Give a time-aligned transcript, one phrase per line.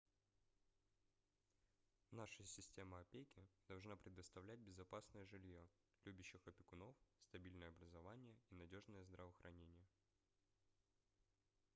[2.11, 5.69] наша система опеки должна предоставлять безопасное жильё
[6.05, 6.95] любящих опекунов
[7.27, 9.85] стабильное образование и надёжное здравоохранение